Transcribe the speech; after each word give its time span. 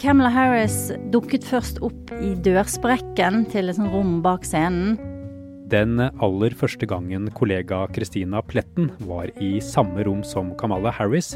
Camilla 0.00 0.30
Harris 0.34 0.90
dukket 1.14 1.44
først 1.46 1.78
opp 1.86 2.10
i 2.18 2.32
dørsprekken 2.42 3.44
til 3.52 3.70
et 3.70 3.78
rom 3.92 4.16
bak 4.24 4.46
scenen. 4.46 4.96
Den 5.70 6.00
aller 6.02 6.54
første 6.58 6.86
gangen 6.90 7.30
kollega 7.38 7.84
Christina 7.94 8.42
Pletten 8.44 8.90
var 9.06 9.30
i 9.40 9.60
samme 9.62 10.02
rom 10.04 10.24
som 10.26 10.50
Kamala 10.58 10.90
Harris, 10.92 11.34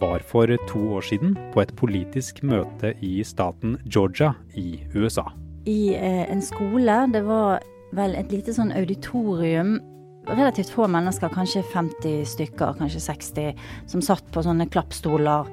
var 0.00 0.24
for 0.24 0.50
to 0.70 0.80
år 0.96 1.04
siden 1.04 1.36
på 1.52 1.62
et 1.62 1.74
politisk 1.76 2.40
møte 2.46 2.94
i 3.04 3.20
staten 3.26 3.76
Georgia 3.84 4.32
i 4.56 4.80
USA. 4.96 5.26
I 5.68 5.94
eh, 5.98 6.24
en 6.32 6.42
skole. 6.42 6.96
Det 7.12 7.22
var 7.26 7.60
vel 7.98 8.16
et 8.16 8.32
lite 8.32 8.54
sånn 8.56 8.72
auditorium. 8.72 9.76
Relativt 10.28 10.72
få 10.72 10.88
mennesker, 10.90 11.32
kanskje 11.32 11.64
50 11.74 12.24
stykker, 12.28 12.76
kanskje 12.80 13.04
60, 13.04 13.62
som 13.90 14.04
satt 14.04 14.26
på 14.32 14.44
sånne 14.44 14.68
klappstoler 14.72 15.48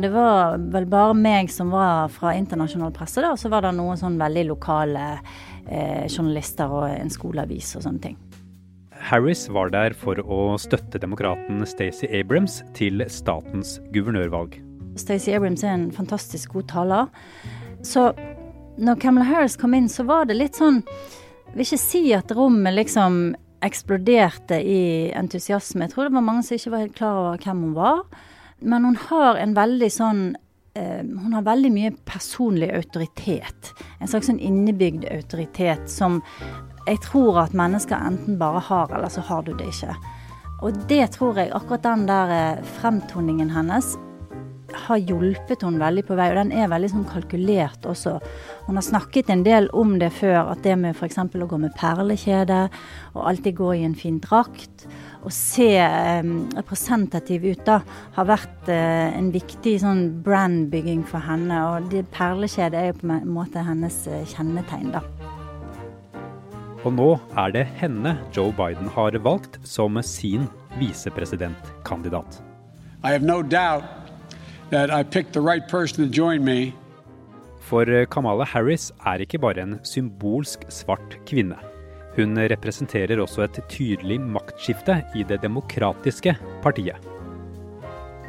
det 0.00 0.08
var 0.12 0.56
vel 0.72 0.86
bare 0.88 1.14
meg 1.16 1.50
som 1.52 1.72
var 1.74 2.08
fra 2.12 2.32
internasjonal 2.36 2.92
presse, 2.96 3.20
da, 3.20 3.34
og 3.34 3.40
så 3.40 3.50
var 3.52 3.66
det 3.66 3.74
noen 3.76 3.98
sånn 4.00 4.16
veldig 4.20 4.46
lokale 4.48 5.06
eh, 5.68 6.06
journalister 6.08 6.72
og 6.72 6.86
en 6.88 7.12
skoleavis 7.12 7.74
og 7.76 7.84
sånne 7.84 8.04
ting. 8.06 8.16
Harris 9.02 9.48
var 9.50 9.72
der 9.74 9.96
for 9.98 10.20
å 10.22 10.54
støtte 10.62 11.00
demokraten 11.02 11.64
Stacey 11.66 12.08
Abrams 12.14 12.60
til 12.78 13.02
statens 13.10 13.80
guvernørvalg. 13.92 14.60
Stacey 15.00 15.34
Abrams 15.34 15.64
er 15.64 15.74
en 15.74 15.88
fantastisk 15.92 16.54
god 16.54 16.68
taler. 16.70 17.10
Så 17.84 18.12
når 18.78 19.00
Camelot 19.02 19.28
Harris 19.28 19.58
kom 19.58 19.74
inn, 19.76 19.90
så 19.90 20.06
var 20.08 20.28
det 20.28 20.38
litt 20.38 20.58
sånn 20.58 20.80
Jeg 20.86 21.56
vil 21.58 21.66
ikke 21.66 21.82
si 21.82 22.02
at 22.16 22.30
rommet 22.32 22.72
liksom 22.78 23.16
eksploderte 23.62 24.56
i 24.56 25.10
entusiasme. 25.14 25.84
Jeg 25.84 25.92
tror 25.92 26.08
det 26.08 26.16
var 26.16 26.24
mange 26.24 26.44
som 26.46 26.56
ikke 26.56 26.72
var 26.72 26.84
helt 26.86 26.96
klar 26.96 27.18
over 27.20 27.42
hvem 27.42 27.66
hun 27.66 27.74
var. 27.76 27.98
Men 28.62 28.84
hun 28.84 28.96
har 29.08 29.38
en 29.40 29.54
veldig 29.56 29.90
sånn 29.92 30.22
eh, 30.78 31.02
Hun 31.02 31.34
har 31.34 31.46
veldig 31.46 31.72
mye 31.74 31.92
personlig 32.08 32.70
autoritet. 32.74 33.72
En 34.00 34.10
slags 34.10 34.30
sånn 34.30 34.40
innebygd 34.42 35.08
autoritet 35.10 35.90
som 35.90 36.22
jeg 36.86 36.98
tror 37.04 37.44
at 37.44 37.52
mennesker 37.54 37.94
enten 37.94 38.38
bare 38.40 38.62
har, 38.66 38.90
eller 38.90 39.10
så 39.12 39.22
har 39.28 39.44
du 39.46 39.52
det 39.54 39.68
ikke. 39.70 39.94
Og 40.62 40.78
det 40.90 41.04
tror 41.14 41.38
jeg, 41.38 41.52
akkurat 41.54 41.84
den 41.86 42.08
der 42.08 42.32
eh, 42.34 42.64
fremtoningen 42.78 43.50
hennes, 43.54 43.94
har 44.72 44.96
hjulpet 44.96 45.62
hun 45.66 45.78
veldig 45.80 46.04
på 46.08 46.16
vei. 46.18 46.30
Og 46.32 46.38
den 46.38 46.52
er 46.56 46.70
veldig 46.72 46.90
sånn 46.92 47.08
kalkulert 47.10 47.86
også. 47.88 48.16
Hun 48.66 48.78
har 48.78 48.86
snakket 48.86 49.30
en 49.32 49.44
del 49.46 49.68
om 49.76 49.98
det 50.00 50.12
før, 50.16 50.54
at 50.54 50.62
det 50.64 50.78
med 50.80 50.96
f.eks. 50.96 51.18
å 51.18 51.50
gå 51.50 51.60
med 51.60 51.74
perlekjede 51.78 52.64
og 53.14 53.24
alltid 53.28 53.58
gå 53.58 53.72
i 53.76 53.86
en 53.86 53.98
fin 53.98 54.20
drakt 54.22 54.86
å 55.22 55.30
se 55.32 55.68
representativ 56.56 57.44
ut, 57.46 57.62
da, 57.66 57.80
har 58.16 58.28
vært 58.28 58.70
eh, 58.72 59.14
en 59.14 59.30
viktig 59.34 59.76
sånn 59.82 60.04
brandbygging 60.24 61.04
for 61.08 61.22
henne. 61.22 61.60
Og 61.70 61.90
det 61.92 62.04
perlekjedet 62.14 62.78
er 62.78 62.90
jo 62.90 62.98
på 63.00 63.10
en 63.14 63.30
måte 63.30 63.62
hennes 63.66 64.02
eh, 64.10 64.24
kjennetegn, 64.34 64.92
da. 64.96 65.04
Og 66.82 66.90
nå 66.96 67.10
er 67.38 67.52
det 67.54 67.66
henne 67.78 68.16
Joe 68.34 68.50
Biden 68.58 68.90
har 68.90 69.14
valgt 69.22 69.60
som 69.62 70.00
sin 70.02 70.48
visepresidentkandidat. 70.80 72.40
For 77.62 77.86
Kamala 78.10 78.46
Harris 78.48 78.90
er 79.06 79.22
ikke 79.22 79.38
bare 79.42 79.62
en 79.62 79.78
symbolsk 79.86 80.66
svart 80.74 81.20
kvinne. 81.28 81.60
Hun 82.16 82.36
representerer 82.36 83.20
også 83.22 83.46
et 83.46 83.60
tydelig 83.72 84.18
maktskifte 84.20 84.98
i 85.16 85.24
det 85.24 85.40
demokratiske 85.42 86.34
partiet. 86.62 86.98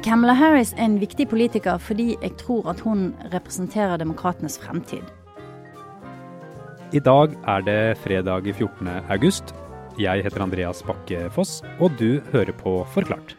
Kamala 0.04 0.32
Harris 0.32 0.72
er 0.72 0.84
en 0.84 1.00
viktig 1.00 1.28
politiker 1.28 1.78
fordi 1.80 2.14
jeg 2.22 2.32
tror 2.40 2.70
at 2.72 2.80
hun 2.80 3.14
representerer 3.32 3.96
demokratenes 4.00 4.58
fremtid. 4.58 5.04
I 6.92 7.00
dag 7.00 7.32
er 7.48 7.60
det 7.60 7.98
fredag 7.98 8.54
14. 8.54 8.88
august. 9.10 9.54
Jeg 9.98 10.22
heter 10.22 10.42
Andreas 10.42 10.82
Bakke 10.82 11.30
Foss, 11.30 11.62
og 11.80 11.90
du 11.98 12.20
hører 12.32 12.52
på 12.52 12.84
Forklart. 12.92 13.36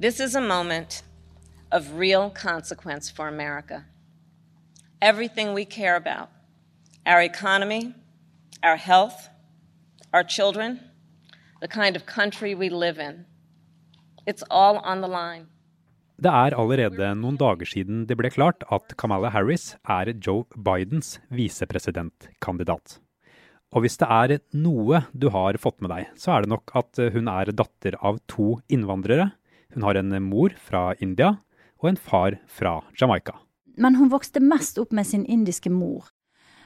This 0.00 0.20
is 0.20 0.34
a 0.34 0.40
moment 0.40 1.04
of 1.72 1.82
real 1.98 2.30
consequence 2.30 3.14
for 3.16 3.28
America. 3.28 3.84
Everything 5.02 5.54
we 5.54 5.64
care 5.64 5.96
about 5.96 6.28
our 7.06 7.20
economy, 7.20 7.94
our 8.62 8.76
health, 8.76 9.28
our 10.12 10.24
children, 10.24 10.80
the 11.60 11.68
kind 11.68 11.96
of 11.96 12.06
country 12.06 12.54
we 12.54 12.70
live 12.70 12.98
in. 12.98 13.26
It's 14.26 14.42
all 14.50 14.78
on 14.78 15.00
the 15.00 15.08
line. 15.08 15.46
Det 16.16 16.30
er 16.30 16.54
allerede 16.54 17.08
noen 17.18 17.36
dager 17.36 17.66
siden 17.66 18.04
det 18.06 18.16
ble 18.16 18.30
klart 18.30 18.62
at 18.72 18.94
Kamala 18.96 19.32
Harris 19.34 19.74
er 19.82 20.12
Joe 20.14 20.46
Bidens 20.54 21.18
visepresidentkandidat. 21.34 23.00
Og 23.74 23.82
hvis 23.82 23.98
det 23.98 24.06
er 24.06 24.36
noe 24.54 25.02
du 25.12 25.26
har 25.34 25.58
fått 25.58 25.82
med 25.82 25.90
deg, 25.90 26.12
så 26.14 26.36
er 26.36 26.44
det 26.44 26.52
nok 26.54 26.70
at 26.78 27.00
hun 27.16 27.28
er 27.28 27.50
datter 27.50 27.98
av 27.98 28.22
to 28.30 28.60
innvandrere. 28.70 29.32
Hun 29.74 29.82
har 29.82 29.98
en 29.98 30.14
mor 30.22 30.54
fra 30.54 30.92
India 31.02 31.34
og 31.82 31.90
en 31.90 31.98
far 31.98 32.38
fra 32.46 32.78
Jamaica. 32.94 33.34
Men 33.74 33.98
hun 33.98 34.12
vokste 34.14 34.38
mest 34.38 34.78
opp 34.78 34.94
med 34.94 35.10
sin 35.10 35.26
indiske 35.26 35.72
mor. 35.74 36.06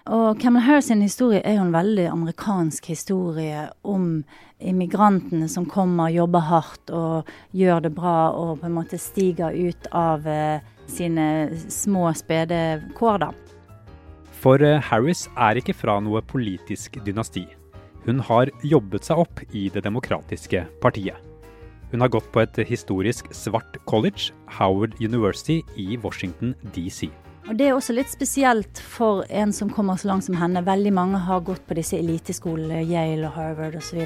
Og 0.07 0.39
Camelot 0.41 0.65
Harris 0.65 0.89
historie 0.89 1.43
er 1.45 1.59
jo 1.59 1.67
en 1.67 1.75
veldig 1.75 2.07
amerikansk 2.13 2.87
historie 2.89 3.67
om 3.83 4.23
immigrantene 4.59 5.49
som 5.49 5.67
kommer, 5.69 6.09
jobber 6.09 6.47
hardt 6.49 6.91
og 6.95 7.29
gjør 7.53 7.85
det 7.85 7.93
bra 7.97 8.31
og 8.33 8.61
på 8.61 8.69
en 8.69 8.77
måte 8.79 8.99
stiger 8.99 9.53
ut 9.53 9.91
av 9.93 10.27
eh, 10.27 10.65
sine 10.89 11.51
små, 11.69 12.09
spede 12.17 12.81
kår, 12.97 13.21
da. 13.27 13.31
For 14.39 14.63
eh, 14.63 14.81
Harris 14.81 15.27
er 15.37 15.61
ikke 15.61 15.77
fra 15.77 15.99
noe 16.01 16.23
politisk 16.25 17.01
dynasti. 17.05 17.45
Hun 18.07 18.23
har 18.25 18.51
jobbet 18.65 19.05
seg 19.05 19.21
opp 19.21 19.43
i 19.53 19.69
Det 19.69 19.83
demokratiske 19.85 20.65
partiet. 20.81 21.19
Hun 21.93 22.05
har 22.05 22.13
gått 22.13 22.29
på 22.33 22.43
et 22.43 22.59
historisk 22.69 23.31
svart 23.33 23.79
college, 23.89 24.33
Howard 24.59 24.97
University 25.01 25.63
i 25.77 25.97
Washington 26.01 26.55
DC. 26.75 27.09
Og 27.49 27.57
Det 27.57 27.65
er 27.65 27.73
også 27.73 27.95
litt 27.97 28.11
spesielt 28.13 28.81
for 28.85 29.23
en 29.33 29.55
som 29.57 29.71
kommer 29.73 29.97
så 29.97 30.11
langt 30.11 30.27
som 30.27 30.37
henne. 30.37 30.61
Veldig 30.67 30.91
mange 30.93 31.21
har 31.25 31.41
gått 31.47 31.65
på 31.65 31.79
disse 31.79 31.97
eliteskolene, 31.97 32.83
Yale 32.85 33.31
og 33.31 33.39
Harvard 33.39 33.79
osv. 33.79 34.03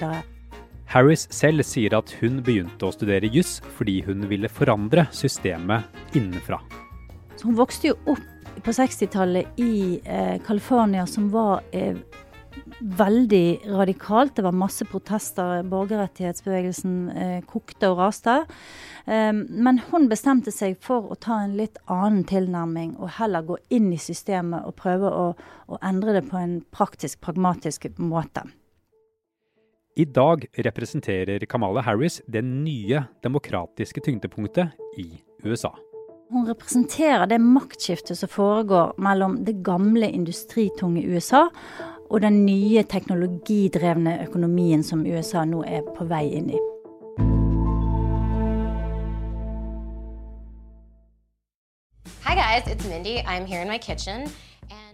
Harris 0.93 1.25
selv 1.35 1.67
sier 1.67 1.97
at 1.99 2.13
hun 2.21 2.39
begynte 2.47 2.87
å 2.87 2.95
studere 2.95 3.31
juss 3.35 3.57
fordi 3.75 3.99
hun 4.07 4.29
ville 4.31 4.47
forandre 4.47 5.09
systemet 5.11 6.15
innenfra. 6.15 6.61
Så 7.35 7.49
hun 7.49 7.59
vokste 7.59 7.91
jo 7.91 7.97
opp 8.15 8.63
på 8.63 8.75
60-tallet 8.77 9.59
i 9.59 9.99
eh, 10.05 10.37
California, 10.47 11.03
som 11.11 11.27
var 11.33 11.65
eh, 11.75 11.99
veldig 12.79 13.75
radikalt. 13.75 14.37
Det 14.37 14.47
var 14.47 14.55
masse 14.55 14.87
protester. 14.87 15.65
Borgerrettighetsbevegelsen 15.67 16.97
eh, 17.11 17.39
kokte 17.49 17.91
og 17.91 18.05
raste. 18.05 18.43
Um, 19.07 19.45
men 19.51 19.81
hun 19.91 20.09
bestemte 20.11 20.53
seg 20.55 20.77
for 20.83 21.11
å 21.11 21.19
ta 21.19 21.41
en 21.43 21.57
litt 21.59 21.81
annen 21.91 22.23
tilnærming 22.29 22.95
og 23.01 23.17
heller 23.19 23.47
gå 23.47 23.59
inn 23.75 23.91
i 23.91 23.99
systemet 23.99 24.63
og 24.69 24.77
prøve 24.79 25.11
å, 25.11 25.29
å 25.67 25.79
endre 25.83 26.15
det 26.19 26.27
på 26.31 26.39
en 26.39 26.61
praktisk, 26.71 27.19
pragmatisk 27.25 27.89
måte. 27.99 28.45
I 29.97 30.07
dag 30.09 30.47
representerer 30.65 31.43
Kamala 31.51 31.83
Harris 31.85 32.23
det 32.31 32.41
nye 32.47 33.03
demokratiske 33.25 34.01
tyngdepunktet 34.01 34.73
i 34.97 35.09
USA. 35.45 35.75
Hun 36.33 36.47
representerer 36.49 37.27
det 37.29 37.43
maktskiftet 37.45 38.17
som 38.17 38.31
foregår 38.33 38.95
mellom 38.97 39.43
det 39.45 39.59
gamle 39.67 40.09
industritunge 40.09 41.03
USA 41.05 41.49
og 42.09 42.23
den 42.25 42.45
nye 42.47 42.87
teknologidrevne 42.89 44.23
økonomien 44.25 44.85
som 44.87 45.05
USA 45.05 45.45
nå 45.45 45.61
er 45.69 45.85
på 45.93 46.09
vei 46.09 46.31
inn 46.39 46.55
i. 46.57 46.63
guys, 52.53 52.67
it's 52.73 52.87
Mindy. 52.87 53.17
I'm 53.33 53.47
here 53.47 53.63
in 53.65 53.69
my 53.69 53.79
kitchen. 53.79 54.29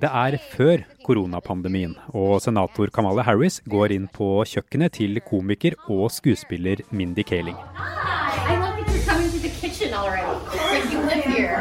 Det 0.00 0.10
er 0.14 0.36
før 0.50 0.82
koronapandemien, 1.06 1.96
og 2.14 2.42
senator 2.42 2.86
Kamala 2.94 3.22
Harris 3.26 3.56
går 3.74 3.94
inn 3.96 4.06
på 4.18 4.28
kjøkkenet 4.50 4.94
til 4.98 5.18
komiker 5.26 5.74
og 5.90 6.04
skuespiller 6.14 6.84
Mindy 6.90 7.24
Kaling. 7.26 7.56
Hi, 7.74 8.52
I 8.52 8.58
love 8.62 8.76
that 8.78 8.94
you're 8.94 9.06
coming 9.10 9.30
to 9.34 9.40
the 9.46 9.50
kitchen 9.62 9.90
already. 9.94 10.22
Like 10.70 10.92
you 10.92 11.00
live 11.10 11.26
here. 11.34 11.58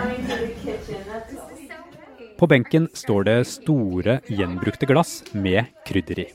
På 2.37 2.47
benken 2.47 2.87
står 2.93 3.23
det 3.23 3.37
store, 3.47 4.19
gjenbrukte 4.29 4.85
glass 4.85 5.23
med 5.33 5.73
krydder 5.85 6.19
i. 6.19 6.27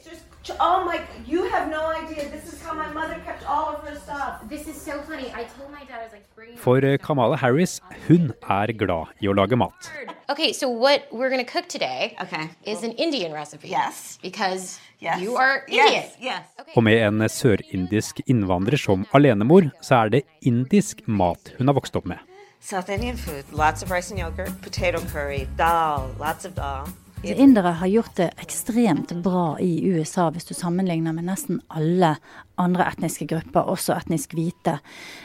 For 6.62 6.80
Kamala 6.98 7.36
Harris, 7.36 7.80
hun 8.06 8.30
er 8.46 8.70
glad 8.78 9.10
i 9.18 9.26
å 9.26 9.32
lage 9.34 9.56
mat. 9.58 9.88
Okay, 10.30 10.52
so 10.52 10.68
what 10.68 11.08
we're 11.10 11.28
going 11.28 11.44
to 11.44 11.52
cook 11.52 11.66
today 11.66 12.14
okay. 12.22 12.50
is 12.64 12.84
an 12.84 12.92
Indian 12.92 13.32
recipe. 13.32 13.66
Yes. 13.66 14.20
Because 14.22 14.78
yes. 15.00 15.20
you 15.20 15.34
are 15.34 15.64
Indian. 15.66 16.06
Yes. 16.06 16.14
Yes. 16.20 16.46
Okay. 16.60 16.72
Og 16.76 16.84
med 16.86 17.02
en 17.02 17.26
sørindisk 17.26 18.22
innvandrer 18.30 18.78
som 18.78 19.02
alenemor, 19.12 19.72
så 19.82 20.04
er 20.04 20.14
det 20.14 20.22
indisk 20.46 21.02
mat 21.08 21.50
hun 21.58 21.66
har 21.66 21.74
vokst 21.74 21.98
opp 21.98 22.06
med. 22.06 22.22
South 22.60 22.88
Indian 22.94 23.16
food, 23.16 23.42
lots 23.50 23.82
of 23.82 23.90
rice 23.90 24.12
and 24.12 24.22
yogurt, 24.22 24.54
potato 24.62 25.00
curry, 25.10 25.48
dal, 25.58 26.14
lots 26.20 26.44
of 26.44 26.54
dal. 26.54 26.86
Indere 27.22 27.69
har 27.78 27.86
gjort 27.86 28.16
det 28.16 28.30
ekstremt 28.42 29.12
bra 29.22 29.54
i 29.62 29.84
USA 29.86 30.24
hvis 30.34 30.48
du 30.48 30.56
sammenligner 30.58 31.14
med 31.14 31.28
nesten 31.28 31.60
alle 31.70 32.16
andre 32.58 32.88
etniske 32.90 33.28
grupper, 33.30 33.69
også 33.70 33.94
etnisk 33.94 34.34
hvite. 34.34 34.80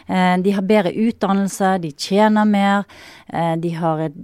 Eh, 0.05 0.35
de 0.45 0.53
har 0.53 0.67
bedre 0.69 0.94
utdannelse, 0.94 1.71
de 1.81 1.89
tjener 1.97 2.45
mer, 2.45 2.85
eh, 3.33 3.55
de 3.57 3.71
har 3.79 4.03
et 4.05 4.19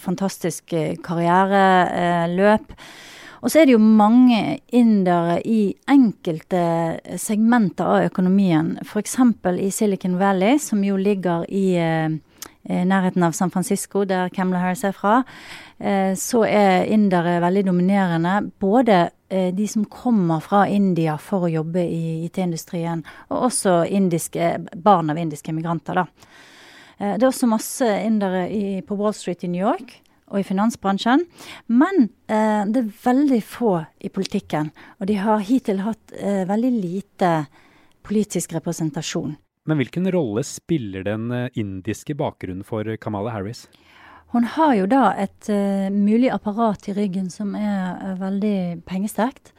fantastisk 0.00 0.72
eh, 0.72 0.96
karriereløp. 1.04 2.72
Og 3.42 3.52
så 3.52 3.60
er 3.60 3.68
det 3.68 3.76
jo 3.76 3.82
mange 3.82 4.58
indere 4.72 5.36
i 5.44 5.74
enkelte 5.86 6.62
segmenter 7.20 7.92
av 7.92 8.08
økonomien. 8.08 8.78
F.eks. 8.82 9.18
i 9.52 9.68
Silicon 9.70 10.16
Valley, 10.18 10.56
som 10.58 10.80
jo 10.82 10.96
ligger 10.96 11.44
i 11.52 11.76
nærheten 12.68 13.22
av 13.24 13.32
San 13.32 13.50
Francisco, 13.50 14.04
der 14.04 14.28
Camela 14.28 14.60
Harris 14.62 14.84
er 14.84 14.92
fra. 14.96 15.22
Eh, 15.78 16.14
så 16.18 16.42
er 16.44 16.88
indere 16.92 17.38
veldig 17.40 17.64
dominerende. 17.70 18.50
Både 18.60 19.10
eh, 19.30 19.54
de 19.54 19.68
som 19.68 19.86
kommer 19.88 20.42
fra 20.44 20.66
India 20.68 21.16
for 21.16 21.46
å 21.46 21.52
jobbe 21.52 21.84
i 21.84 22.26
IT-industrien, 22.26 23.04
og 23.30 23.48
også 23.50 23.80
indiske, 23.86 24.56
barn 24.76 25.10
av 25.10 25.20
indiske 25.20 25.54
migranter. 25.56 26.02
Da. 26.02 26.06
Eh, 26.98 27.14
det 27.16 27.22
er 27.22 27.30
også 27.30 27.50
masse 27.50 27.88
indere 28.04 28.48
i, 28.50 28.82
på 28.82 28.98
Wall 28.98 29.16
Street 29.16 29.46
i 29.46 29.52
New 29.52 29.64
York 29.64 29.98
og 30.28 30.40
i 30.42 30.46
finansbransjen. 30.46 31.24
Men 31.72 32.08
eh, 32.28 32.64
det 32.68 32.82
er 32.82 32.94
veldig 33.04 33.42
få 33.44 33.74
i 34.04 34.12
politikken. 34.12 34.72
Og 35.00 35.08
de 35.08 35.18
har 35.22 35.44
hittil 35.46 35.84
hatt 35.86 36.16
eh, 36.18 36.44
veldig 36.48 36.72
lite 36.76 37.32
politisk 38.04 38.54
representasjon. 38.56 39.36
Men 39.68 39.82
hvilken 39.82 40.08
rolle 40.14 40.42
spiller 40.48 41.04
den 41.04 41.28
indiske 41.52 42.16
bakgrunnen 42.16 42.64
for 42.64 42.88
Kamala 43.02 43.34
Harris? 43.34 43.66
Hun 44.34 44.44
har 44.44 44.74
jo 44.76 44.88
da 44.88 45.04
et 45.16 45.48
uh, 45.48 45.88
mulig 45.92 46.28
apparat 46.32 46.90
i 46.90 46.94
ryggen 46.96 47.30
som 47.32 47.54
er 47.56 47.96
uh, 47.96 48.16
veldig 48.20 48.84
pengesterkt. 48.88 49.54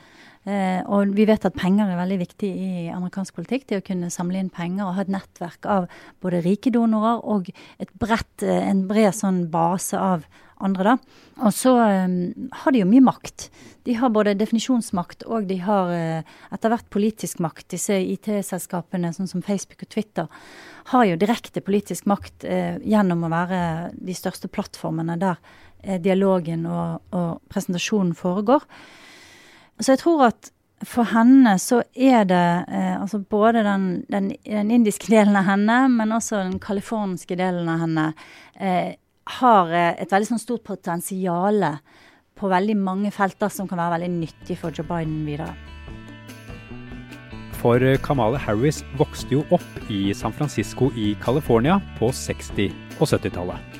Uh, 0.45 0.85
og 0.85 1.15
vi 1.17 1.25
vet 1.27 1.45
at 1.45 1.57
penger 1.57 1.89
er 1.89 1.97
veldig 1.97 2.19
viktig 2.21 2.49
i 2.49 2.69
amerikansk 2.93 3.39
politikk. 3.39 3.65
Det 3.65 3.79
å 3.81 3.85
kunne 3.87 4.11
samle 4.13 4.37
inn 4.41 4.51
penger 4.53 4.85
og 4.85 4.93
ha 4.97 5.05
et 5.05 5.13
nettverk 5.13 5.65
av 5.65 5.89
både 6.21 6.43
rike 6.45 6.73
donorer 6.73 7.25
og 7.25 7.49
et 7.81 7.89
bredt, 7.97 8.45
en 8.45 8.85
bred 8.89 9.17
sånn 9.17 9.47
base 9.49 9.97
av 9.97 10.29
andre, 10.59 10.83
da. 10.83 11.23
Og 11.45 11.53
så 11.55 11.71
um, 11.79 12.49
har 12.61 12.75
de 12.75 12.81
jo 12.81 12.89
mye 12.89 13.03
makt. 13.03 13.47
De 13.87 13.95
har 13.95 14.11
både 14.13 14.35
definisjonsmakt 14.37 15.23
og 15.29 15.47
de 15.49 15.59
har 15.63 15.91
uh, 15.93 16.35
etter 16.51 16.73
hvert 16.73 16.89
politisk 16.91 17.39
makt. 17.43 17.69
Disse 17.75 17.95
IT-selskapene 17.95 19.13
sånn 19.15 19.29
som 19.31 19.45
Facebook 19.45 19.85
og 19.85 19.93
Twitter 19.95 20.27
har 20.91 21.07
jo 21.07 21.17
direkte 21.21 21.63
politisk 21.63 22.09
makt 22.11 22.45
uh, 22.47 22.75
gjennom 22.83 23.25
å 23.25 23.31
være 23.31 23.63
de 23.95 24.15
største 24.17 24.51
plattformene 24.51 25.17
der 25.21 25.39
uh, 25.39 25.97
dialogen 26.03 26.67
og, 26.67 27.01
og, 27.15 27.43
presentasjonen 27.51 28.15
foregår. 28.17 28.65
Så 29.79 29.93
jeg 29.95 30.03
tror 30.03 30.29
at 30.33 30.53
for 30.87 31.07
henne 31.11 31.57
så 31.59 31.81
er 31.91 32.23
det 32.23 32.43
altså 32.71 33.17
både 33.19 33.65
den, 33.65 33.87
den, 34.07 34.29
den, 34.47 34.69
indiske 34.71 35.09
delen 35.11 35.35
av 35.35 35.43
henne, 35.49 35.75
men 35.91 36.13
også 36.15 36.37
den 36.39 36.55
californiske 36.63 37.35
delen 37.35 37.67
av 37.67 37.81
henne, 37.83 38.05
har 39.37 39.73
eh, 39.73 39.95
et 40.01 40.11
veldig 40.11 40.33
sånn 40.33 40.41
stort 40.41 40.65
potensial 40.65 41.65
på 42.39 42.49
veldig 42.49 42.77
mange 42.79 43.11
felter 43.11 43.51
som 43.51 43.67
kan 43.67 43.81
være 43.81 43.97
veldig 43.97 44.13
nyttig 44.15 44.57
for 44.61 44.73
Joe 44.75 44.87
Biden 44.87 45.21
videre. 45.27 45.51
For 47.59 47.83
eh, 47.83 47.99
Kamala 47.99 48.39
Harris 48.39 48.81
vokste 48.99 49.35
jo 49.35 49.43
opp 49.55 49.91
i 49.91 50.13
San 50.15 50.35
Francisco 50.35 50.89
i 50.95 51.11
California 51.23 51.79
på 51.99 52.11
60- 52.15 52.71
og 52.99 53.09
70-tallet. 53.11 53.79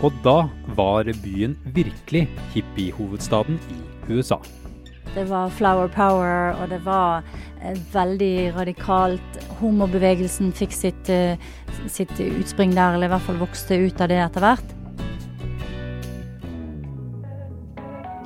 Og 0.00 0.16
da 0.24 0.48
var 0.78 1.10
byen 1.22 1.54
virkelig 1.76 2.24
hippiehovedstaden 2.54 3.60
i 3.70 3.78
USA. 4.10 4.40
Det 5.14 5.26
var 5.28 5.50
flower 5.50 5.90
power, 5.90 6.54
og 6.54 6.70
det 6.70 6.80
var 6.86 7.22
eh, 7.62 7.78
veldig 7.92 8.56
radikalt. 8.56 9.40
Homobevegelsen 9.60 10.54
fikk 10.56 10.74
sitt, 10.74 11.10
sitt 11.88 12.12
utspring 12.20 12.74
der, 12.76 12.94
eller 12.94 13.08
i 13.08 13.14
hvert 13.14 13.26
fall 13.28 13.40
vokste 13.40 13.80
ut 13.80 14.00
av 14.00 14.12
det 14.12 14.20
etter 14.20 14.44
hvert. 14.44 14.76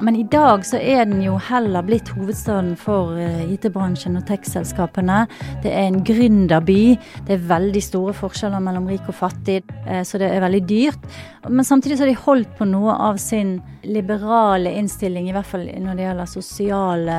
Men 0.05 0.17
i 0.17 0.25
dag 0.29 0.65
så 0.67 0.77
er 0.77 1.07
den 1.07 1.23
jo 1.25 1.37
heller 1.41 1.85
blitt 1.87 2.11
hovedstaden 2.13 2.75
for 2.77 3.15
uh, 3.17 3.45
IT-bransjen 3.55 4.19
og 4.19 4.27
tech-selskapene. 4.29 5.23
Det 5.65 5.71
er 5.73 5.87
en 5.87 6.03
gründerby. 6.05 6.97
Det 7.25 7.37
er 7.37 7.47
veldig 7.49 7.83
store 7.85 8.13
forskjeller 8.19 8.61
mellom 8.65 8.91
rik 8.91 9.07
og 9.09 9.17
fattig, 9.17 9.63
uh, 9.87 10.03
så 10.05 10.21
det 10.21 10.29
er 10.29 10.45
veldig 10.45 10.63
dyrt. 10.69 11.07
Men 11.49 11.65
samtidig 11.65 11.97
så 11.97 12.05
har 12.05 12.13
de 12.13 12.25
holdt 12.27 12.53
på 12.59 12.69
noe 12.69 12.99
av 13.07 13.21
sin 13.23 13.57
liberale 13.87 14.75
innstilling, 14.81 15.31
i 15.31 15.37
hvert 15.37 15.49
fall 15.49 15.65
når 15.69 15.97
det 15.97 16.07
gjelder 16.09 16.31
sosiale 16.33 17.19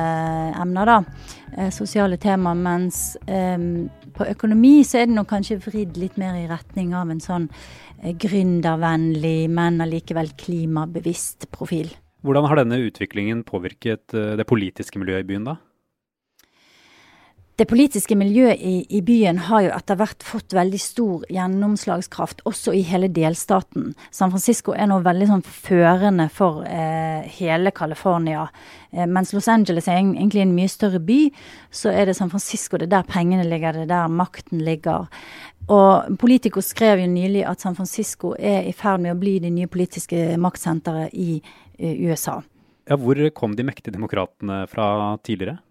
emner, 0.62 0.92
da. 0.92 1.68
Sosiale 1.72 2.18
tema, 2.20 2.52
mens 2.58 3.16
på 4.16 4.26
økonomi 4.32 4.80
så 4.86 5.02
er 5.02 5.10
det 5.10 5.16
nok 5.16 5.30
kanskje 5.34 5.60
vridd 5.64 5.98
litt 6.00 6.16
mer 6.20 6.38
i 6.38 6.48
retning 6.50 6.94
av 6.96 7.12
en 7.12 7.22
sånn 7.22 7.50
eh, 8.02 8.14
gründervennlig, 8.16 9.46
men 9.52 9.80
allikevel 9.84 10.32
klimabevisst 10.40 11.50
profil. 11.54 11.92
Hvordan 12.26 12.48
har 12.50 12.58
denne 12.62 12.80
utviklingen 12.88 13.44
påvirket 13.46 14.16
eh, 14.16 14.34
det 14.38 14.48
politiske 14.48 15.00
miljøet 15.02 15.26
i 15.26 15.30
byen, 15.30 15.50
da? 15.52 15.58
Det 17.56 17.64
politiske 17.64 18.12
miljøet 18.20 18.60
i, 18.60 18.82
i, 18.92 18.98
byen 19.00 19.38
har 19.46 19.62
jo 19.64 19.68
etter 19.72 19.96
hvert 19.96 20.24
fått 20.28 20.52
veldig 20.52 20.76
stor 20.76 21.22
gjennomslagskraft, 21.32 22.42
også 22.44 22.74
i 22.76 22.82
hele 22.84 23.08
delstaten. 23.08 23.94
San 24.12 24.28
Francisco 24.34 24.74
er 24.76 24.90
nå 24.90 24.98
veldig 25.00 25.28
sånn 25.30 25.44
førende 25.48 26.26
for 26.28 26.66
eh, 26.68 27.24
hele 27.38 27.72
California. 27.72 28.42
Eh, 28.92 29.08
mens 29.08 29.32
Los 29.32 29.48
Angeles 29.48 29.88
er 29.88 30.02
egentlig 30.02 30.44
en 30.44 30.52
mye 30.52 30.68
større 30.68 31.00
by, 31.00 31.18
så 31.72 31.94
er 31.96 32.10
det 32.10 32.18
San 32.20 32.28
Francisco 32.28 32.76
det 32.76 32.90
er 32.90 32.98
der 32.98 33.08
pengene 33.08 33.48
ligger, 33.48 33.72
det 33.72 33.86
er 33.86 33.92
der 33.94 34.12
makten 34.12 34.60
ligger. 34.66 35.08
Og 35.72 36.12
Politico 36.20 36.60
skrev 36.60 37.06
jo 37.06 37.08
nylig 37.08 37.46
at 37.48 37.64
San 37.64 37.78
Francisco 37.78 38.34
er 38.36 38.68
i 38.68 38.76
ferd 38.76 39.00
med 39.00 39.16
å 39.16 39.20
bli 39.22 39.38
det 39.40 39.54
nye 39.56 39.72
politiske 39.72 40.36
maktsenteret 40.36 41.16
i 41.16 41.38
eh, 41.40 42.04
USA. 42.04 42.42
Ja, 42.84 43.00
hvor 43.00 43.16
kom 43.32 43.56
de 43.56 43.64
mektige 43.64 43.96
demokratene 43.96 44.66
fra 44.68 45.16
tidligere? 45.24 45.62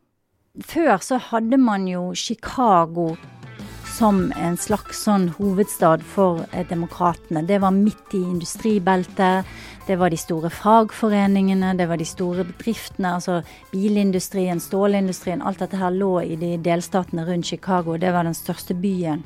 Før 0.63 0.97
så 1.03 1.17
hadde 1.19 1.57
man 1.59 1.87
jo 1.87 2.13
Chicago 2.15 3.15
som 3.95 4.31
en 4.35 4.57
slags 4.59 5.05
sånn 5.05 5.29
hovedstad 5.37 6.03
for 6.03 6.43
eh, 6.51 6.65
demokratene. 6.67 7.45
Det 7.47 7.59
var 7.63 7.75
midt 7.75 8.15
i 8.15 8.21
industribeltet. 8.23 9.47
Det 9.85 9.97
var 9.99 10.11
de 10.11 10.19
store 10.19 10.49
fagforeningene, 10.51 11.75
det 11.77 11.87
var 11.87 11.99
de 12.01 12.07
store 12.07 12.43
bedriftene. 12.47 13.15
Altså 13.19 13.41
bilindustrien, 13.71 14.59
stålindustrien. 14.63 15.43
Alt 15.43 15.63
dette 15.63 15.79
her 15.79 15.95
lå 15.95 16.17
i 16.23 16.39
de 16.39 16.55
delstatene 16.63 17.27
rundt 17.27 17.51
Chicago. 17.51 17.99
Det 17.99 18.11
var 18.15 18.27
den 18.27 18.35
største 18.35 18.75
byen 18.75 19.23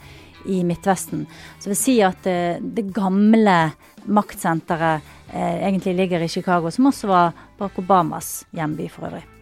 i 0.49 0.61
Midtvesten. 0.65 1.25
Så 1.57 1.69
jeg 1.69 1.75
vil 1.75 1.83
si 1.85 1.97
at 2.05 2.21
det, 2.25 2.37
eh, 2.57 2.61
det 2.61 2.89
gamle 2.93 3.57
maktsenteret 4.05 5.01
eh, 5.33 5.67
egentlig 5.67 5.95
ligger 5.97 6.25
i 6.25 6.31
Chicago, 6.31 6.71
som 6.71 6.89
også 6.89 7.09
var 7.09 7.35
Barack 7.57 7.81
Obamas 7.81 8.39
hjemby 8.55 8.89
for 8.89 9.09
øvrig. 9.09 9.38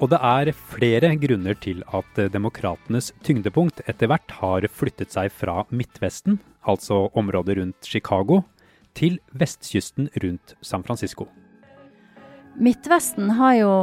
Og 0.00 0.08
det 0.08 0.18
er 0.24 0.48
flere 0.56 1.10
grunner 1.20 1.56
til 1.60 1.82
at 1.92 2.20
demokratenes 2.32 3.10
tyngdepunkt 3.26 3.82
etter 3.84 4.08
hvert 4.08 4.32
har 4.38 4.64
flyttet 4.72 5.12
seg 5.12 5.28
fra 5.28 5.66
Midtvesten, 5.68 6.38
altså 6.64 7.10
området 7.12 7.58
rundt 7.58 7.84
Chicago, 7.84 8.40
til 8.96 9.18
vestkysten 9.36 10.08
rundt 10.24 10.56
San 10.64 10.86
Francisco. 10.86 11.28
Midtvesten 12.56 13.36
har 13.36 13.58
jo 13.60 13.74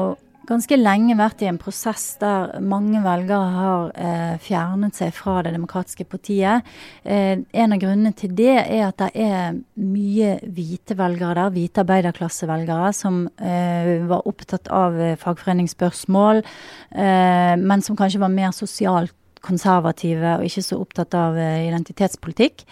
ganske 0.48 0.78
lenge 0.80 1.18
vært 1.20 1.44
i 1.44 1.50
en 1.50 1.60
prosess 1.60 2.06
der 2.22 2.58
mange 2.64 3.02
velgere 3.04 3.50
har 3.54 3.90
eh, 4.00 4.36
fjernet 4.44 4.98
seg 4.98 5.14
fra 5.16 5.42
det 5.46 5.54
demokratiske 5.56 6.08
partiet. 6.10 6.68
Eh, 7.04 7.44
en 7.44 7.76
av 7.76 7.82
grunnene 7.82 8.14
til 8.18 8.34
det 8.38 8.56
er 8.64 8.86
at 8.88 9.02
det 9.02 9.12
er 9.28 9.60
mye 9.84 10.38
hvite 10.44 10.98
velgere 11.00 11.36
der, 11.42 11.54
hvite 11.56 11.84
arbeiderklassevelgere, 11.84 12.92
som 12.96 13.26
eh, 13.38 13.94
var 14.08 14.28
opptatt 14.30 14.72
av 14.74 14.98
eh, 15.00 15.18
fagforeningsspørsmål, 15.22 16.44
eh, 16.96 17.56
men 17.60 17.84
som 17.86 18.00
kanskje 18.00 18.24
var 18.24 18.34
mer 18.34 18.56
sosialt 18.56 19.16
konservative 19.46 20.38
og 20.40 20.48
ikke 20.48 20.66
så 20.66 20.80
opptatt 20.82 21.18
av 21.18 21.38
eh, 21.40 21.68
identitetspolitikk. 21.68 22.66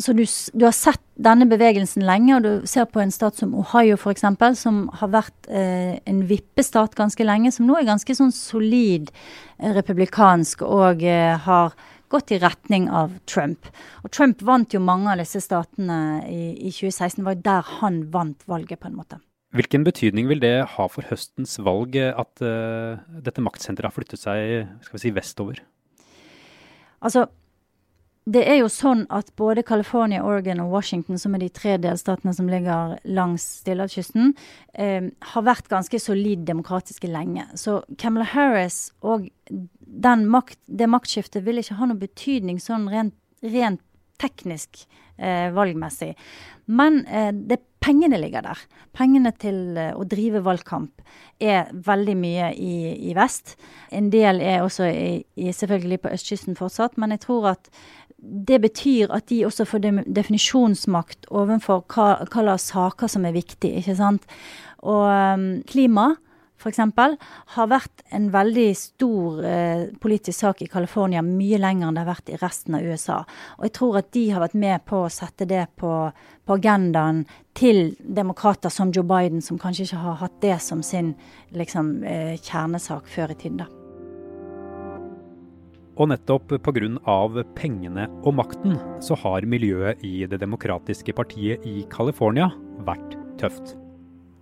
Så 0.00 0.14
du, 0.16 0.22
du, 0.24 0.64
har 0.64 0.72
sett 0.72 1.02
denne 1.20 1.44
bevegelsen 1.50 2.04
lenge, 2.08 2.38
og 2.38 2.44
du 2.46 2.68
ser 2.68 2.86
på 2.88 3.02
en 3.02 3.12
stat 3.12 3.36
som 3.36 3.52
Ohio 3.58 3.98
f.eks., 3.98 4.24
som 4.56 4.82
har 4.96 5.12
vært 5.12 5.48
eh, 5.52 5.98
en 6.08 6.22
vippestat 6.28 6.96
ganske 6.96 7.24
lenge, 7.26 7.52
som 7.52 7.68
nå 7.68 7.76
er 7.76 7.88
ganske 7.88 8.16
sånn 8.16 8.32
solid 8.32 9.10
eh, 9.12 9.74
republikansk 9.76 10.64
og 10.64 11.04
eh, 11.04 11.36
har 11.44 11.76
gått 12.10 12.32
i 12.32 12.40
retning 12.42 12.88
av 12.88 13.12
Trump. 13.28 13.68
Og 14.02 14.12
Trump 14.14 14.40
vant 14.42 14.72
jo 14.72 14.80
mange 14.82 15.12
av 15.12 15.20
disse 15.20 15.42
statene 15.44 16.22
i, 16.26 16.54
i 16.56 16.72
2016. 16.72 17.20
Det 17.20 17.26
var 17.26 17.36
jo 17.36 17.44
der 17.50 17.74
han 17.80 18.00
vant 18.14 18.48
valget, 18.50 18.80
på 18.80 18.88
en 18.88 18.96
måte. 18.98 19.20
Hvilken 19.54 19.84
betydning 19.86 20.30
vil 20.30 20.40
det 20.42 20.54
ha 20.76 20.86
for 20.90 21.06
høstens 21.10 21.56
valg 21.62 21.96
at 21.98 22.42
uh, 22.42 22.98
dette 23.22 23.42
maktsenteret 23.42 23.88
har 23.88 23.94
flyttet 23.94 24.22
seg 24.22 24.68
skal 24.86 24.96
vi 24.96 25.02
si, 25.02 25.14
vestover? 25.14 25.62
Altså, 27.00 27.24
det 28.28 28.42
er 28.44 28.58
jo 28.60 28.68
sånn 28.68 29.06
at 29.10 29.30
både 29.40 29.64
California, 29.66 30.20
Oregon 30.26 30.60
og 30.62 30.74
Washington, 30.74 31.18
som 31.18 31.34
er 31.34 31.44
de 31.44 31.48
tre 31.56 31.76
delstatene 31.80 32.34
som 32.36 32.50
ligger 32.52 32.98
langs 33.08 33.46
Stillehavskysten, 33.62 34.34
eh, 34.74 35.08
har 35.32 35.46
vært 35.46 35.70
ganske 35.72 35.98
solid 35.98 36.44
demokratiske 36.46 37.08
lenge. 37.08 37.46
Så 37.56 37.80
Camilla 37.98 38.28
Harris 38.28 38.90
og 39.00 39.30
makt, 39.50 40.58
det 40.66 40.88
maktskiftet 40.88 41.44
vil 41.46 41.58
ikke 41.58 41.78
ha 41.80 41.88
noen 41.88 42.02
betydning 42.02 42.60
sånn 42.60 42.88
rent, 42.92 43.16
rent 43.42 43.80
teknisk 44.20 44.84
eh, 45.16 45.48
valgmessig. 45.56 46.14
Men 46.70 47.04
eh, 47.06 47.32
det, 47.32 47.60
pengene 47.80 48.18
ligger 48.20 48.44
der. 48.44 48.60
Pengene 48.96 49.32
til 49.40 49.78
eh, 49.78 49.92
å 49.96 50.04
drive 50.08 50.42
valgkamp 50.44 51.02
er 51.40 51.70
veldig 51.72 52.16
mye 52.20 52.50
i, 52.54 52.74
i 53.10 53.14
vest. 53.16 53.56
En 53.90 54.10
del 54.12 54.42
er 54.44 54.64
også 54.64 54.90
i, 54.90 55.22
i, 55.40 55.50
selvfølgelig 55.56 56.02
på 56.04 56.12
østkysten 56.14 56.58
fortsatt, 56.58 56.98
men 57.00 57.16
jeg 57.16 57.24
tror 57.26 57.54
at 57.54 57.72
det 58.20 58.60
betyr 58.60 59.12
at 59.14 59.28
de 59.30 59.44
også 59.48 59.64
får 59.68 59.84
definisjonsmakt 60.06 61.30
overfor 61.30 61.84
hva, 61.88 62.08
hva 62.26 62.42
slags 62.44 62.70
saker 62.72 63.10
som 63.10 63.24
er 63.24 63.36
viktig, 63.36 63.72
ikke 63.80 63.96
sant. 63.96 64.26
Og 64.80 65.06
um, 65.08 65.46
klima 65.68 66.12
f.eks. 66.60 66.80
har 67.54 67.70
vært 67.70 68.02
en 68.12 68.28
veldig 68.32 68.68
stor 68.76 69.40
eh, 69.48 69.86
politisk 70.00 70.44
sak 70.44 70.60
i 70.60 70.68
California 70.68 71.22
mye 71.24 71.60
lenger 71.60 71.88
enn 71.88 71.96
det 71.96 72.04
har 72.04 72.10
vært 72.10 72.32
i 72.32 72.40
resten 72.40 72.76
av 72.76 72.84
USA. 72.84 73.22
Og 73.58 73.68
jeg 73.68 73.74
tror 73.78 74.00
at 74.02 74.12
de 74.16 74.26
har 74.34 74.44
vært 74.44 74.58
med 74.60 74.84
på 74.88 75.04
å 75.06 75.12
sette 75.12 75.48
det 75.48 75.64
på, 75.80 75.94
på 76.44 76.58
agendaen 76.60 77.24
til 77.56 77.94
demokrater 78.00 78.72
som 78.72 78.92
Joe 78.94 79.08
Biden, 79.08 79.40
som 79.44 79.60
kanskje 79.60 79.88
ikke 79.88 80.04
har 80.04 80.22
hatt 80.26 80.40
det 80.44 80.58
som 80.64 80.84
sin 80.84 81.14
liksom, 81.56 82.00
eh, 82.04 82.36
kjernesak 82.36 83.08
før 83.08 83.32
i 83.32 83.40
tiden. 83.40 83.62
da. 83.64 83.79
Og 86.00 86.08
nettopp 86.08 86.54
pga. 86.64 87.44
pengene 87.54 88.06
og 88.24 88.34
makten, 88.38 88.78
så 89.04 89.14
har 89.20 89.44
miljøet 89.44 90.00
i 90.02 90.24
Det 90.26 90.40
demokratiske 90.40 91.12
partiet 91.12 91.60
i 91.66 91.84
California 91.92 92.48
vært 92.86 93.18
tøft. 93.36 93.76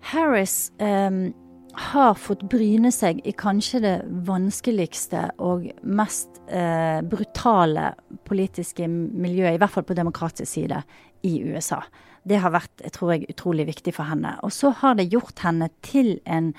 Harris 0.00 0.70
um, 0.78 1.34
har 1.74 2.14
fått 2.14 2.44
bryne 2.48 2.92
seg 2.94 3.18
i 3.26 3.32
kanskje 3.32 3.80
det 3.82 3.96
vanskeligste 4.28 5.32
og 5.42 5.66
mest 5.82 6.38
uh, 6.46 7.02
brutale 7.02 7.90
politiske 8.24 8.86
miljøet, 8.86 9.56
i 9.56 9.58
hvert 9.58 9.74
fall 9.74 9.86
på 9.88 9.98
demokratisk 9.98 10.52
side, 10.52 10.82
i 11.26 11.42
USA. 11.42 11.82
Det 12.28 12.38
har 12.42 12.52
vært, 12.54 12.82
tror 12.94 13.14
jeg, 13.14 13.28
utrolig 13.32 13.66
viktig 13.68 13.94
for 13.96 14.04
henne. 14.10 14.34
Og 14.46 14.52
så 14.54 14.70
har 14.82 14.92
det 14.98 15.12
gjort 15.12 15.38
henne 15.44 15.68
til 15.86 16.20
en, 16.28 16.52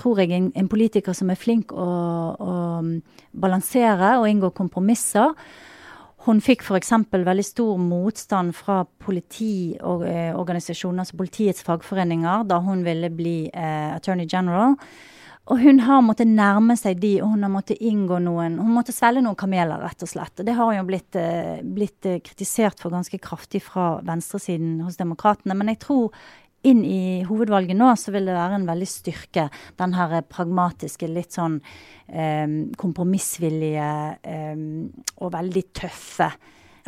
tror 0.00 0.20
jeg, 0.20 0.30
en, 0.36 0.50
en 0.58 0.68
politiker 0.70 1.12
som 1.16 1.30
er 1.32 1.40
flink 1.40 1.72
å, 1.72 1.88
å 2.34 2.54
balansere 3.44 4.18
og 4.20 4.28
inngå 4.30 4.50
kompromisser. 4.56 5.32
Hun 6.24 6.38
fikk 6.40 6.62
f.eks. 6.64 6.92
veldig 7.12 7.44
stor 7.44 7.76
motstand 7.80 8.54
fra 8.56 8.84
politiorganisasjoner, 9.04 10.98
altså 11.02 11.16
politiets 11.20 11.62
fagforeninger, 11.66 12.46
da 12.48 12.58
hun 12.64 12.84
ville 12.86 13.10
bli 13.12 13.50
eh, 13.52 13.90
attorney 13.96 14.26
general. 14.30 14.76
Og 15.52 15.60
hun 15.60 15.82
har 15.84 16.00
måttet 16.00 16.30
nærme 16.30 16.72
seg 16.80 17.02
de, 17.02 17.18
og 17.20 17.34
hun 17.34 17.44
har 17.44 17.52
måttet 17.52 17.82
inngå 17.84 18.16
noen 18.24 18.56
Hun 18.56 18.72
måtte 18.72 18.94
svelge 18.96 19.20
noen 19.24 19.36
kameler, 19.36 19.82
rett 19.82 20.00
og 20.00 20.08
slett. 20.08 20.40
Og 20.40 20.46
det 20.48 20.54
har 20.56 20.72
jo 20.72 20.86
blitt, 20.88 21.16
eh, 21.20 21.60
blitt 21.60 22.06
eh, 22.08 22.22
kritisert 22.24 22.80
for 22.80 22.94
ganske 22.94 23.18
kraftig 23.20 23.60
fra 23.62 24.00
venstresiden 24.00 24.80
hos 24.86 24.96
demokratene. 24.96 25.54
Men 25.54 25.68
jeg 25.68 25.82
tror 25.84 26.16
inn 26.64 26.80
i 26.88 27.22
hovedvalget 27.28 27.76
nå, 27.76 27.90
så 28.00 28.14
vil 28.14 28.24
det 28.24 28.38
være 28.38 28.56
en 28.56 28.66
veldig 28.70 28.88
styrke. 28.88 29.50
Den 29.76 29.92
her 29.98 30.22
pragmatiske, 30.22 31.12
litt 31.12 31.36
sånn 31.36 31.60
eh, 32.08 32.48
kompromissvillige 32.80 33.92
eh, 34.24 34.66
og 35.20 35.34
veldig 35.36 35.64
tøffe 35.76 36.32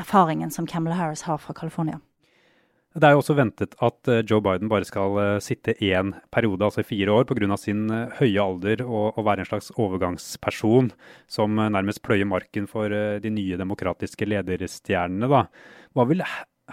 erfaringen 0.00 0.50
som 0.52 0.68
Camelot 0.68 0.96
Harris 0.96 1.28
har 1.28 1.36
fra 1.44 1.52
California. 1.56 2.00
Det 2.96 3.04
er 3.04 3.12
jo 3.12 3.20
også 3.20 3.34
ventet 3.36 3.74
at 3.84 4.08
eh, 4.08 4.22
Joe 4.24 4.40
Biden 4.40 4.70
bare 4.72 4.86
skal 4.88 5.18
eh, 5.20 5.38
sitte 5.44 5.74
én 5.84 6.14
periode, 6.32 6.64
altså 6.64 6.84
fire 6.86 7.12
år, 7.12 7.26
pga. 7.28 7.56
sin 7.60 7.90
eh, 7.92 8.14
høye 8.16 8.40
alder 8.40 8.82
og, 8.86 9.18
og, 9.18 9.22
være 9.26 9.44
en 9.44 9.50
slags 9.50 9.68
overgangsperson 9.76 10.88
som 11.28 11.60
nærmest 11.60 12.00
pløyer 12.06 12.24
marken 12.24 12.64
for 12.70 12.88
de 12.88 13.30
nye 13.30 13.58
demokratiske 13.60 14.28
lederstjernene. 14.28 15.28
Da. 15.28 15.44
Hva 15.92 16.06
vil 16.08 16.24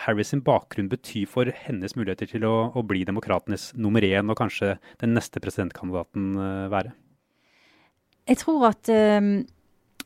Harris 0.06 0.32
sin 0.32 0.44
bakgrunn 0.46 0.88
bety 0.90 1.26
for 1.28 1.52
hennes 1.66 1.98
muligheter 2.00 2.30
til 2.32 2.48
å, 2.48 2.72
å 2.72 2.86
bli 2.88 3.04
demokratenes 3.04 3.74
nummer 3.76 4.06
én, 4.08 4.32
og 4.32 4.40
kanskje 4.40 4.78
den 5.04 5.18
neste 5.18 5.44
presidentkandidaten 5.44 6.32
være? 6.72 6.96
Jeg 8.32 8.40
tror 8.40 8.70
at 8.72 8.94
um 8.96 9.36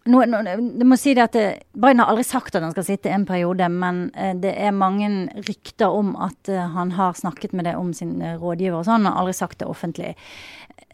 nå, 0.07 0.23
nå, 0.29 0.41
du 0.79 0.85
må 0.87 0.97
si 0.99 1.13
det 1.17 1.25
at 1.27 1.35
eh, 1.39 1.59
Biden 1.77 2.01
har 2.01 2.11
aldri 2.11 2.25
sagt 2.27 2.55
at 2.55 2.63
han 2.65 2.73
skal 2.75 2.85
sitte 2.87 3.11
en 3.13 3.25
periode, 3.27 3.67
men 3.71 4.07
eh, 4.15 4.33
det 4.37 4.53
er 4.55 4.75
mange 4.75 5.09
rykter 5.47 5.93
om 5.93 6.13
at 6.23 6.51
eh, 6.51 6.69
han 6.75 6.93
har 6.97 7.17
snakket 7.19 7.55
med 7.57 7.67
det 7.67 7.75
om 7.79 7.93
sin 7.95 8.17
rådgiver 8.21 8.79
og 8.79 8.87
sånn. 8.87 9.05
Han 9.05 9.11
har 9.11 9.21
aldri 9.23 9.35
sagt 9.37 9.59
det 9.61 9.69
offentlig. 9.69 10.13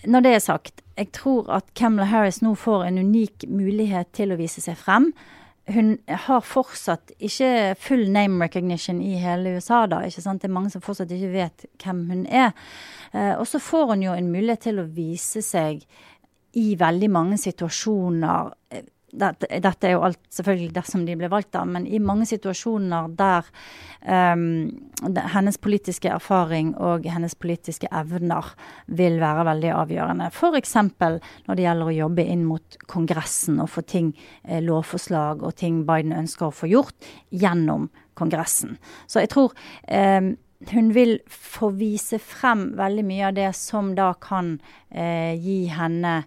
Når 0.10 0.25
det 0.25 0.34
er 0.36 0.43
sagt, 0.43 0.84
jeg 1.00 1.12
tror 1.15 1.50
at 1.60 1.70
Camelot 1.79 2.12
Harris 2.12 2.41
nå 2.43 2.55
får 2.60 2.88
en 2.89 3.00
unik 3.05 3.48
mulighet 3.50 4.12
til 4.17 4.34
å 4.34 4.39
vise 4.39 4.63
seg 4.63 4.77
frem. 4.79 5.12
Hun 5.72 5.93
har 6.27 6.41
fortsatt 6.43 7.13
ikke 7.24 7.77
full 7.79 8.10
name 8.12 8.41
recognition 8.43 9.00
i 9.00 9.15
hele 9.22 9.55
USA, 9.55 9.86
da. 9.88 10.01
ikke 10.03 10.25
sant? 10.25 10.43
Det 10.43 10.50
er 10.50 10.58
mange 10.58 10.74
som 10.74 10.84
fortsatt 10.84 11.13
ikke 11.15 11.32
vet 11.32 11.67
hvem 11.79 12.01
hun 12.10 12.25
er. 12.27 12.51
og 13.38 13.46
så 13.48 13.62
får 13.63 13.93
hun 13.93 14.03
jo 14.03 14.17
en 14.17 14.27
mulighet 14.34 14.65
til 14.67 14.82
å 14.82 14.89
vise 14.91 15.39
seg 15.46 15.86
i 16.60 16.74
veldig 16.77 17.10
mange 17.10 17.39
situasjoner 17.39 18.51
dette, 19.13 19.48
dette, 19.62 19.88
er 19.88 19.96
jo 19.96 20.03
alt 20.08 20.20
selvfølgelig 20.34 20.74
dersom 20.75 21.03
de 21.05 21.15
blir 21.17 21.32
valgt, 21.32 21.51
da, 21.53 21.63
men 21.70 21.86
i 21.86 22.00
mange 22.01 22.25
situasjoner 22.29 23.12
der 23.17 23.48
um, 24.08 24.46
hennes 25.34 25.60
politiske 25.62 26.10
erfaring 26.12 26.74
og 26.82 27.05
hennes 27.10 27.36
politiske 27.38 27.89
evner 27.93 28.53
vil 28.88 29.20
være 29.22 29.46
veldig 29.50 29.74
avgjørende. 29.77 30.29
F.eks. 30.34 30.75
når 30.77 31.60
det 31.60 31.67
gjelder 31.67 31.91
å 31.91 31.98
jobbe 31.98 32.27
inn 32.36 32.46
mot 32.50 32.79
Kongressen 32.89 33.62
og 33.63 33.70
få 33.74 33.86
ting, 33.88 34.13
eh, 34.43 34.63
lovforslag 34.63 35.43
og 35.43 35.55
ting 35.62 35.84
Biden 35.88 36.15
ønsker 36.17 36.50
å 36.50 36.55
få 36.55 36.72
gjort 36.72 37.12
gjennom 37.29 37.89
Kongressen. 38.17 38.77
Så 39.08 39.24
jeg 39.24 39.34
tror 39.34 39.53
um, 39.89 40.34
hun 40.72 40.93
vil 40.96 41.17
få 41.27 41.74
vise 41.75 42.20
frem 42.24 42.72
veldig 42.79 43.05
mye 43.05 43.29
av 43.29 43.38
det 43.38 43.51
som 43.60 43.93
da 43.98 44.13
kan 44.22 44.55
eh, 44.89 45.36
gi 45.38 45.65
henne 45.74 46.22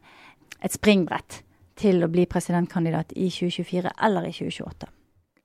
et 0.64 0.74
springbrett 0.74 1.42
til 1.78 2.04
å 2.04 2.10
bli 2.12 2.26
presidentkandidat 2.30 3.12
i 3.16 3.28
2024 3.32 3.92
eller 4.08 4.28
i 4.28 4.32
2028. 4.34 4.88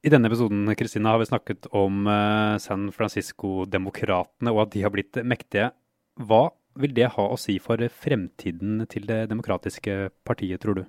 I 0.01 0.09
denne 0.09 0.31
episoden 0.31 0.71
Kristina, 0.77 1.13
har 1.13 1.21
vi 1.21 1.29
snakket 1.29 1.67
om 1.77 2.07
uh, 2.09 2.57
San 2.61 2.89
Francisco-demokratene 2.95 4.53
og 4.53 4.63
at 4.63 4.73
de 4.73 4.81
har 4.81 4.93
blitt 4.93 5.19
mektige. 5.21 5.69
Hva 6.17 6.47
vil 6.81 6.95
det 6.95 7.11
ha 7.13 7.27
å 7.29 7.37
si 7.39 7.59
for 7.61 7.83
fremtiden 8.01 8.85
til 8.89 9.05
det 9.09 9.27
demokratiske 9.29 10.09
partiet, 10.25 10.63
tror 10.63 10.81
du? 10.81 10.83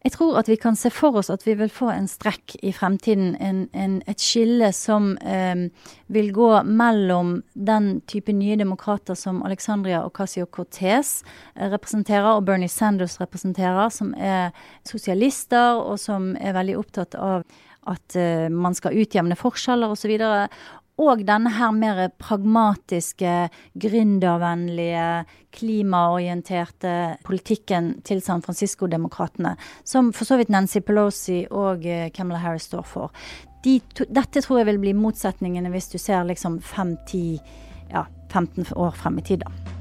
Jeg 0.00 0.14
tror 0.14 0.38
at 0.40 0.48
vi 0.48 0.56
kan 0.56 0.76
se 0.80 0.88
for 0.88 1.18
oss 1.20 1.28
at 1.32 1.42
vi 1.44 1.52
vil 1.60 1.68
få 1.68 1.90
en 1.92 2.06
strekk 2.08 2.54
i 2.64 2.72
fremtiden. 2.72 3.34
En, 3.36 3.66
en, 3.76 3.98
et 4.08 4.22
skille 4.22 4.70
som 4.72 5.12
eh, 5.20 5.66
vil 6.08 6.30
gå 6.32 6.48
mellom 6.64 7.34
den 7.52 7.90
type 8.08 8.32
nye 8.32 8.56
demokrater 8.56 9.18
som 9.18 9.42
Alexandria 9.44 10.00
Ocasio-Cortez 10.08 11.20
eh, 11.54 11.68
representerer, 11.68 12.30
og 12.32 12.46
Bernie 12.48 12.72
Sanders 12.72 13.18
representerer, 13.20 13.92
som 13.92 14.14
er 14.16 14.56
sosialister, 14.88 15.82
og 15.84 16.00
som 16.00 16.32
er 16.40 16.56
veldig 16.56 16.78
opptatt 16.80 17.18
av 17.20 17.44
at 17.90 18.16
eh, 18.16 18.48
man 18.48 18.76
skal 18.76 18.96
utjevne 19.04 19.36
forskjeller 19.36 19.92
osv 19.92 20.16
og 20.16 20.60
denne 21.26 21.52
her 21.56 21.72
mer 21.72 22.08
pragmatiske, 22.20 23.48
gründervennlige, 23.80 25.24
klimaorienterte 25.56 27.16
politikken 27.26 28.02
til 28.04 28.22
San 28.22 28.42
Francisco-demokratene, 28.42 29.56
som 29.84 30.12
for 30.12 30.28
så 30.28 30.38
vidt 30.40 30.52
Nancy 30.52 30.82
Pelosi 30.84 31.46
og 31.50 31.86
eh, 31.86 32.10
Kamala 32.14 32.42
Harris 32.44 32.68
står 32.70 32.86
for. 32.86 33.10
De 33.64 33.80
to, 33.94 34.06
dette 34.08 34.44
tror 34.44 34.62
jeg 34.62 34.70
vil 34.70 34.80
bli 34.80 34.94
motsetningene 34.96 35.72
hvis 35.72 35.90
du 35.92 35.98
ser 35.98 36.24
liksom 36.28 36.60
5-10, 36.60 37.40
ja, 37.92 38.06
15 38.30 38.72
år 38.76 38.96
frem 38.96 39.18
i 39.18 39.28
tid. 39.32 39.44
da. 39.44 39.79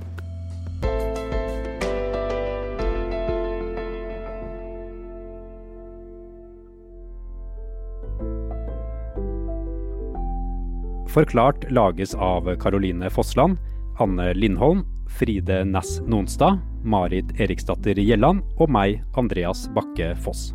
Forklart 11.10 11.72
lages 11.72 12.14
av 12.16 12.56
Caroline 12.62 13.10
Fossland, 13.10 13.58
Anne 13.98 14.34
Lindholm, 14.34 14.86
Fride 15.10 15.64
Næss 15.66 16.02
Nonstad, 16.06 16.60
Marit 16.86 17.34
Eriksdatter 17.42 17.98
Gjelland 17.98 18.46
og 18.62 18.70
meg, 18.70 19.02
Andreas 19.18 19.66
Bakke 19.74 20.14
Foss. 20.22 20.52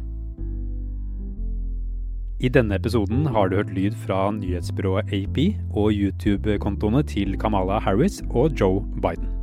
I 2.39 2.51
denne 2.55 2.79
episoden 2.79 3.27
har 3.35 3.51
du 3.51 3.59
hørt 3.59 3.75
lyd 3.75 3.99
fra 4.07 4.29
nyhetsbyrået 4.37 5.11
AP 5.17 5.39
og 5.75 5.91
YouTube-kontoene 5.91 7.03
til 7.03 7.35
Kamala 7.41 7.81
Harris 7.83 8.23
og 8.31 8.55
Joe 8.61 8.85
Biden. 9.03 9.34